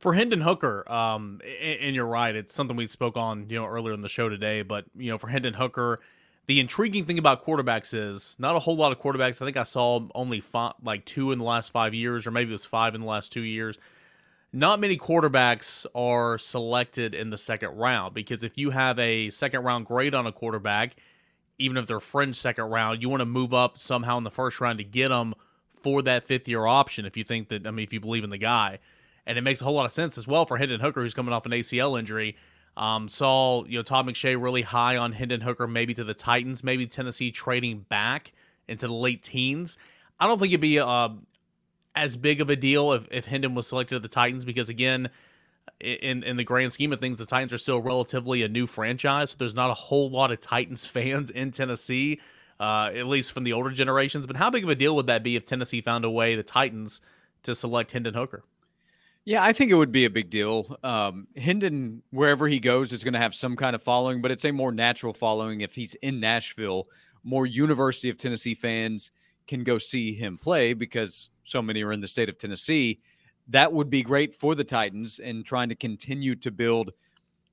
[0.00, 3.94] For Hendon Hooker, um, and you're right, it's something we spoke on, you know, earlier
[3.94, 4.62] in the show today.
[4.62, 6.00] But you know, for Hendon Hooker,
[6.46, 9.40] the intriguing thing about quarterbacks is not a whole lot of quarterbacks.
[9.40, 12.50] I think I saw only five, like two in the last five years, or maybe
[12.50, 13.78] it was five in the last two years
[14.52, 19.62] not many quarterbacks are selected in the second round because if you have a second
[19.64, 20.96] round grade on a quarterback,
[21.58, 24.60] even if they're fringe second round, you want to move up somehow in the first
[24.60, 25.34] round to get them
[25.82, 28.30] for that fifth year option if you think that, I mean, if you believe in
[28.30, 28.78] the guy.
[29.26, 31.34] And it makes a whole lot of sense as well for Hendon Hooker, who's coming
[31.34, 32.36] off an ACL injury.
[32.76, 36.64] Um, saw, you know, Todd McShay really high on Hendon Hooker, maybe to the Titans,
[36.64, 38.32] maybe Tennessee trading back
[38.68, 39.76] into the late teens.
[40.18, 41.14] I don't think it'd be a,
[41.94, 45.10] as big of a deal if, if Hendon was selected at the Titans because again,
[45.80, 49.30] in in the grand scheme of things, the Titans are still relatively a new franchise.
[49.30, 52.20] So there's not a whole lot of Titans fans in Tennessee,
[52.58, 54.26] uh, at least from the older generations.
[54.26, 56.42] But how big of a deal would that be if Tennessee found a way, the
[56.42, 57.00] Titans,
[57.44, 58.44] to select Hendon Hooker?
[59.24, 60.78] Yeah, I think it would be a big deal.
[60.82, 64.46] Um, Hendon, wherever he goes, is going to have some kind of following, but it's
[64.46, 66.88] a more natural following if he's in Nashville.
[67.24, 69.10] More University of Tennessee fans
[69.46, 73.00] can go see him play because so many are in the state of Tennessee.
[73.48, 76.92] That would be great for the Titans and trying to continue to build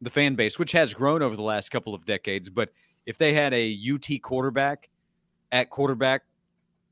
[0.01, 2.49] the fan base, which has grown over the last couple of decades.
[2.49, 2.69] But
[3.05, 4.89] if they had a UT quarterback
[5.51, 6.23] at quarterback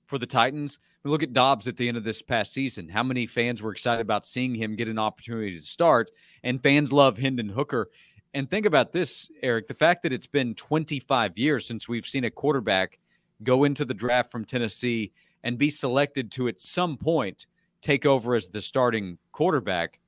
[0.06, 2.88] for the Titans, look at Dobbs at the end of this past season.
[2.88, 6.12] How many fans were excited about seeing him get an opportunity to start?
[6.44, 7.90] And fans love Hendon Hooker.
[8.34, 12.24] And think about this, Eric the fact that it's been 25 years since we've seen
[12.24, 13.00] a quarterback
[13.44, 15.12] go into the draft from Tennessee
[15.44, 17.48] and be selected to at some point
[17.82, 20.00] take over as the starting quarterback,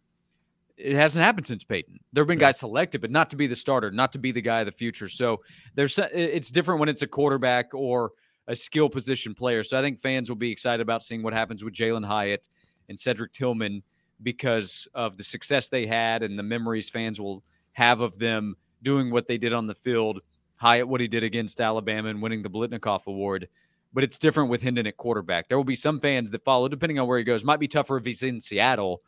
[0.77, 1.99] it hasn't happened since Peyton.
[2.13, 4.41] There have been guys selected, but not to be the starter, not to be the
[4.41, 5.07] guy of the future.
[5.07, 5.41] So
[5.75, 8.11] there's it's different when it's a quarterback or
[8.47, 9.63] a skill position player.
[9.63, 12.47] So I think fans will be excited about seeing what happens with Jalin Hyatt
[12.89, 13.83] and Cedric Tillman
[14.21, 17.43] because of the success they had and the memories fans will
[17.73, 20.21] have of them doing what they did on the field.
[20.57, 23.49] Hyatt, what he did against Alabama and winning the Biletnikoff Award.
[23.95, 25.47] But it's different with Hendon at quarterback.
[25.47, 27.43] There will be some fans that follow, depending on where he goes.
[27.43, 29.01] Might be tougher if he's in Seattle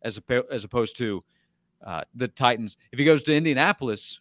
[0.00, 1.24] as, a, as opposed to
[1.84, 2.76] uh, the Titans.
[2.92, 4.20] If he goes to Indianapolis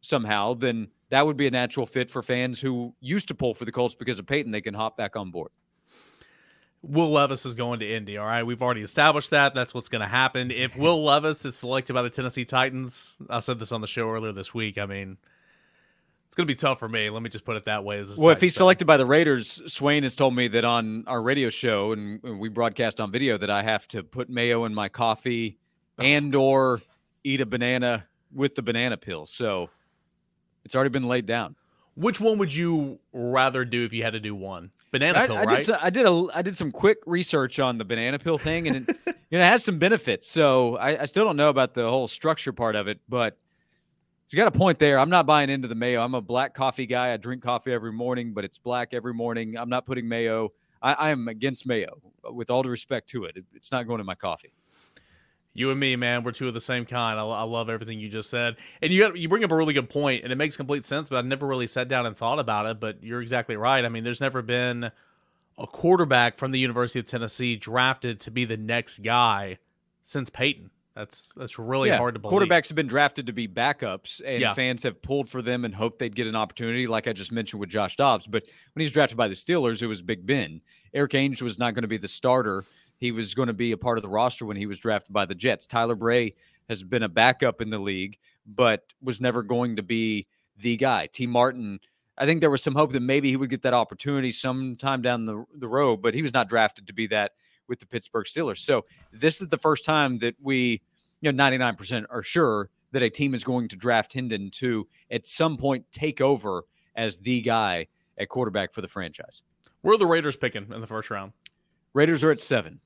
[0.00, 3.66] somehow, then that would be a natural fit for fans who used to pull for
[3.66, 4.52] the Colts because of Peyton.
[4.52, 5.50] They can hop back on board.
[6.82, 8.16] Will Levis is going to Indy.
[8.16, 9.54] All right, we've already established that.
[9.54, 10.50] That's what's going to happen.
[10.50, 14.08] If Will Levis is selected by the Tennessee Titans, I said this on the show
[14.08, 14.78] earlier this week.
[14.78, 15.18] I mean,
[16.38, 17.10] it's going to be tough for me.
[17.10, 17.98] Let me just put it that way.
[17.98, 21.20] As well, if he's selected by the Raiders, Swain has told me that on our
[21.20, 24.88] radio show and we broadcast on video that I have to put mayo in my
[24.88, 25.58] coffee
[25.98, 26.80] and or
[27.24, 29.26] eat a banana with the banana peel.
[29.26, 29.68] So
[30.64, 31.56] it's already been laid down.
[31.96, 34.70] Which one would you rather do if you had to do one?
[34.92, 35.58] Banana pill, I, I right?
[35.58, 38.68] Did some, I did a I did some quick research on the banana pill thing,
[38.68, 38.96] and it,
[39.30, 40.28] you know, it has some benefits.
[40.28, 43.36] So I, I still don't know about the whole structure part of it, but
[44.30, 44.98] you got a point there.
[44.98, 46.02] I'm not buying into the mayo.
[46.02, 47.12] I'm a black coffee guy.
[47.12, 49.56] I drink coffee every morning, but it's black every morning.
[49.56, 50.52] I'm not putting mayo.
[50.82, 53.36] I, I am against mayo, uh, with all due respect to it.
[53.36, 53.44] it.
[53.54, 54.52] It's not going in my coffee.
[55.54, 57.18] You and me, man, we're two of the same kind.
[57.18, 59.74] I, I love everything you just said, and you got, you bring up a really
[59.74, 61.08] good point, and it makes complete sense.
[61.08, 62.78] But I never really sat down and thought about it.
[62.78, 63.84] But you're exactly right.
[63.84, 64.92] I mean, there's never been
[65.56, 69.58] a quarterback from the University of Tennessee drafted to be the next guy
[70.02, 70.70] since Peyton.
[70.98, 72.48] That's that's really yeah, hard to believe.
[72.48, 74.52] Quarterbacks have been drafted to be backups, and yeah.
[74.52, 77.60] fans have pulled for them and hoped they'd get an opportunity, like I just mentioned
[77.60, 78.26] with Josh Dobbs.
[78.26, 80.60] But when he's drafted by the Steelers, it was Big Ben.
[80.92, 82.64] Erik Ainge was not going to be the starter.
[82.96, 85.24] He was going to be a part of the roster when he was drafted by
[85.24, 85.68] the Jets.
[85.68, 86.34] Tyler Bray
[86.68, 91.06] has been a backup in the league, but was never going to be the guy.
[91.12, 91.78] Tee Martin,
[92.16, 95.26] I think there was some hope that maybe he would get that opportunity sometime down
[95.26, 97.34] the, the road, but he was not drafted to be that
[97.68, 98.58] with the Pittsburgh Steelers.
[98.58, 100.82] So this is the first time that we
[101.20, 105.26] you know 99% are sure that a team is going to draft Hendon to at
[105.26, 106.64] some point take over
[106.96, 107.86] as the guy
[108.18, 109.42] at quarterback for the franchise.
[109.82, 111.32] Where are the Raiders picking in the first round?
[111.92, 112.80] Raiders are at seven.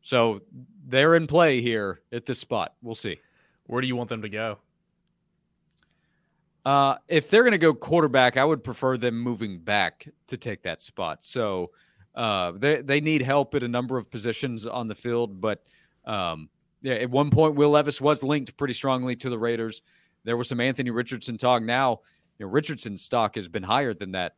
[0.00, 0.40] So
[0.86, 2.74] they're in play here at this spot.
[2.82, 3.18] We'll see.
[3.66, 4.58] Where do you want them to go?
[6.66, 10.62] Uh, if they're going to go quarterback, I would prefer them moving back to take
[10.62, 11.24] that spot.
[11.24, 11.70] So
[12.14, 15.62] uh, they they need help at a number of positions on the field, but
[16.06, 16.48] um,
[16.84, 19.80] yeah, at one point, Will Levis was linked pretty strongly to the Raiders.
[20.24, 21.62] There was some Anthony Richardson talk.
[21.62, 22.00] Now,
[22.38, 24.34] you know, Richardson's stock has been higher than that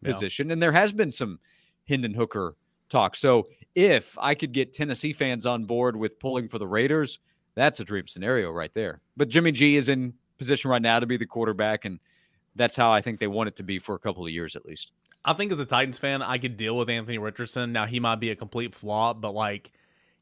[0.00, 0.12] yeah.
[0.12, 1.40] position, and there has been some
[1.88, 2.54] Hendon Hooker
[2.88, 3.16] talk.
[3.16, 7.18] So, if I could get Tennessee fans on board with pulling for the Raiders,
[7.56, 9.00] that's a dream scenario right there.
[9.16, 11.98] But Jimmy G is in position right now to be the quarterback, and
[12.54, 14.64] that's how I think they want it to be for a couple of years at
[14.64, 14.92] least.
[15.24, 17.72] I think as a Titans fan, I could deal with Anthony Richardson.
[17.72, 19.72] Now he might be a complete flop, but like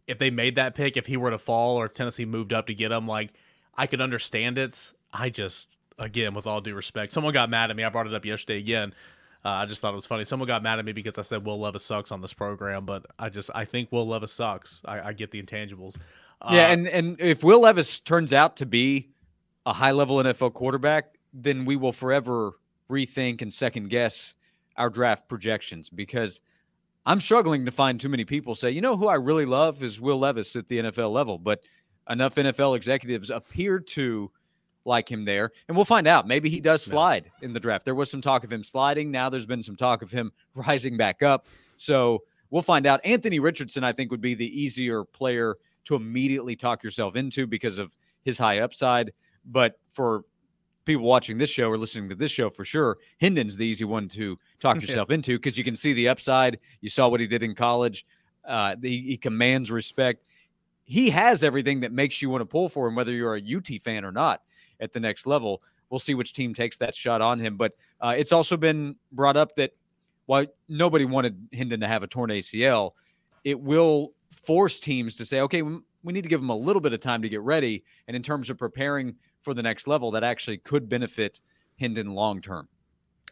[0.07, 2.67] if they made that pick, if he were to fall or if Tennessee moved up
[2.67, 3.31] to get him, like
[3.75, 4.93] I could understand it.
[5.13, 7.85] I just, again, with all due respect, someone got mad at me.
[7.85, 8.95] I brought it up yesterday again.
[9.45, 10.25] Uh, I just thought it was funny.
[10.25, 13.07] Someone got mad at me because I said Will Levis sucks on this program, but
[13.19, 14.83] I just I think Will Levis sucks.
[14.85, 15.97] I, I get the intangibles.
[16.41, 19.11] Uh, yeah, and and if Will Levis turns out to be
[19.65, 22.59] a high level NFL quarterback, then we will forever
[22.91, 24.35] rethink and second guess
[24.77, 26.41] our draft projections because
[27.07, 30.01] I'm struggling to find too many people say, you know, who I really love is
[30.01, 31.61] Will Levis at the NFL level, but
[32.11, 34.31] enough NFL executives appear to
[34.85, 35.53] like him there.
[35.69, 36.27] And we'll find out.
[36.27, 37.85] Maybe he does slide in the draft.
[37.85, 39.11] There was some talk of him sliding.
[39.13, 41.47] Now there's been some talk of him rising back up.
[41.77, 43.01] So we'll find out.
[43.05, 47.79] Anthony Richardson, I think, would be the easier player to immediately talk yourself into because
[47.79, 49.13] of his high upside.
[49.45, 50.23] But for
[50.87, 54.09] people watching this show or listening to this show for sure, Hendon's the easy one
[54.09, 55.17] to talk yourself yeah.
[55.17, 56.59] into because you can see the upside.
[56.81, 58.07] You saw what he did in college.
[58.47, 60.27] Uh, the, he commands respect.
[60.85, 63.83] He has everything that makes you want to pull for him, whether you're a UT
[63.83, 64.43] fan or not
[64.81, 65.63] at the next level.
[65.91, 67.57] We'll see which team takes that shot on him.
[67.57, 69.73] But uh, it's also been brought up that
[70.27, 72.93] while nobody wanted Hendon to have a torn ACL,
[73.45, 76.93] it will force teams to say, okay, we need to give him a little bit
[76.93, 77.83] of time to get ready.
[78.07, 79.17] And in terms of preparing
[79.47, 81.41] for the next level that actually could benefit
[81.79, 82.69] Hendon long term.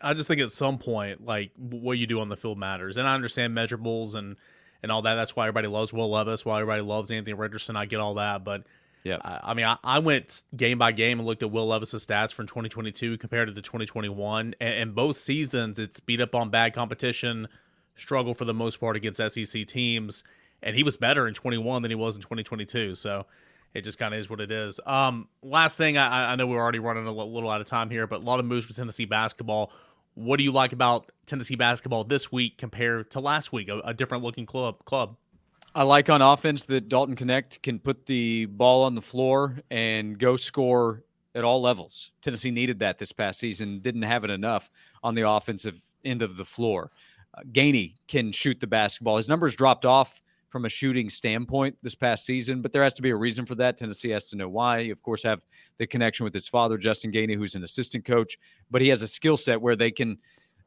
[0.00, 3.06] I just think at some point, like what you do on the field matters, and
[3.06, 4.36] I understand measurables and
[4.82, 5.16] and all that.
[5.16, 6.44] That's why everybody loves Will Levis.
[6.44, 7.76] Why everybody loves Anthony Richardson.
[7.76, 8.62] I get all that, but
[9.02, 12.06] yeah, I, I mean, I, I, went game by game and looked at Will Levis's
[12.06, 16.48] stats from 2022 compared to the 2021, and, and both seasons it's beat up on
[16.48, 17.48] bad competition,
[17.96, 20.24] struggle for the most part against SEC teams
[20.64, 22.96] and he was better in 21 than he was in 2022.
[22.96, 23.26] So
[23.74, 24.78] it just kind of is what it is.
[24.86, 28.06] Um, last thing, I, I know we're already running a little out of time here,
[28.06, 29.72] but a lot of moves for Tennessee basketball.
[30.14, 33.68] What do you like about Tennessee basketball this week compared to last week?
[33.68, 34.84] A, a different looking club.
[34.84, 35.16] Club.
[35.74, 40.16] I like on offense that Dalton Knecht can put the ball on the floor and
[40.16, 41.02] go score
[41.34, 42.12] at all levels.
[42.22, 44.70] Tennessee needed that this past season, didn't have it enough
[45.02, 46.92] on the offensive end of the floor.
[47.36, 49.16] Uh, Gainey can shoot the basketball.
[49.16, 50.22] His numbers dropped off
[50.54, 53.56] from a shooting standpoint this past season, but there has to be a reason for
[53.56, 53.76] that.
[53.76, 54.78] Tennessee has to know why.
[54.78, 55.44] You, of course, have
[55.78, 58.38] the connection with his father, Justin Gainey, who's an assistant coach,
[58.70, 60.16] but he has a skill set where they can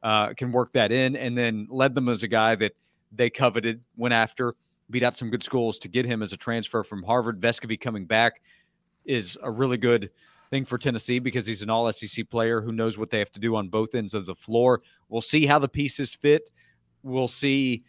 [0.02, 2.72] uh, can work that in, and then Ledlum as a guy that
[3.12, 4.56] they coveted, went after,
[4.90, 7.40] beat out some good schools to get him as a transfer from Harvard.
[7.40, 8.42] Vescovi coming back
[9.06, 10.10] is a really good
[10.50, 13.40] thing for Tennessee because he's an all SEC player who knows what they have to
[13.40, 14.82] do on both ends of the floor.
[15.08, 16.50] We'll see how the pieces fit.
[17.02, 17.84] We'll see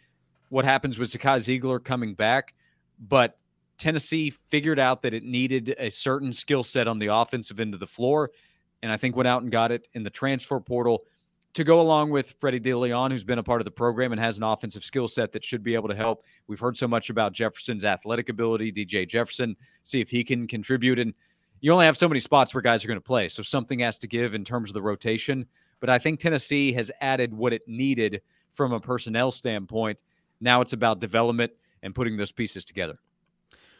[0.50, 2.54] what happens with Zakai Zeigler coming back,
[2.98, 3.38] but
[3.78, 7.80] Tennessee figured out that it needed a certain skill set on the offensive end of
[7.80, 8.30] the floor,
[8.82, 11.04] and I think went out and got it in the transfer portal
[11.54, 14.38] to go along with Freddie Dilione, who's been a part of the program and has
[14.38, 16.22] an offensive skill set that should be able to help.
[16.46, 20.98] We've heard so much about Jefferson's athletic ability, DJ Jefferson, see if he can contribute.
[20.98, 21.12] And
[21.60, 23.28] you only have so many spots where guys are going to play.
[23.28, 25.46] So something has to give in terms of the rotation.
[25.80, 28.22] But I think Tennessee has added what it needed
[28.52, 30.02] from a personnel standpoint
[30.40, 32.98] now it's about development and putting those pieces together.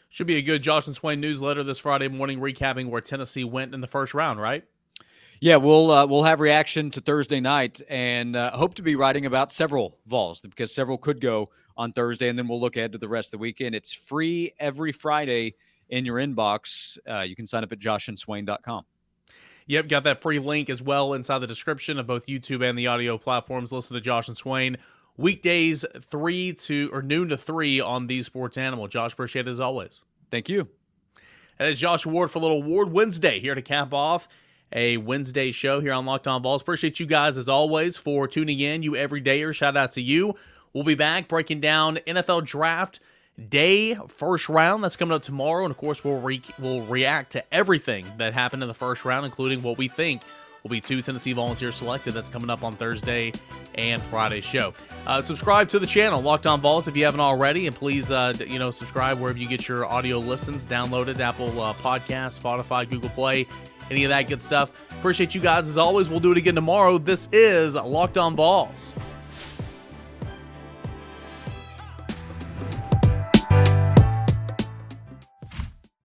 [0.09, 3.73] Should be a good Josh and Swain newsletter this Friday morning, recapping where Tennessee went
[3.73, 4.63] in the first round, right?
[5.39, 9.25] Yeah, we'll uh, we'll have reaction to Thursday night, and uh, hope to be writing
[9.25, 12.97] about several Vols because several could go on Thursday, and then we'll look ahead to
[12.97, 13.73] the rest of the weekend.
[13.73, 15.55] It's free every Friday
[15.89, 16.97] in your inbox.
[17.09, 18.85] Uh, you can sign up at joshandswain.com.
[19.67, 22.87] Yep, got that free link as well inside the description of both YouTube and the
[22.87, 23.71] audio platforms.
[23.71, 24.77] Listen to Josh and Swain
[25.17, 28.87] weekdays three to or noon to three on the Sports Animal.
[28.87, 30.03] Josh, appreciate it as always.
[30.29, 30.67] Thank you.
[31.59, 34.27] And it's Josh Ward for a little Ward Wednesday here to cap off
[34.73, 36.61] a Wednesday show here on Locked On Vols.
[36.61, 38.83] Appreciate you guys as always for tuning in.
[38.83, 40.35] You every day or Shout out to you.
[40.73, 42.99] We'll be back breaking down NFL draft
[43.49, 47.53] day first round that's coming up tomorrow and of course we'll re- we'll react to
[47.53, 50.21] everything that happened in the first round including what we think
[50.63, 52.13] will be two Tennessee Volunteers selected.
[52.13, 53.33] That's coming up on Thursday
[53.75, 54.73] and Friday show.
[55.05, 58.33] Uh, subscribe to the channel, Locked On Vols, if you haven't already, and please, uh,
[58.47, 60.65] you know, subscribe wherever you get your audio listens.
[60.65, 63.47] Download it, Apple uh, Podcast, Spotify, Google Play,
[63.89, 64.71] any of that good stuff.
[64.91, 66.09] Appreciate you guys as always.
[66.09, 66.97] We'll do it again tomorrow.
[66.97, 68.93] This is Locked On Vols.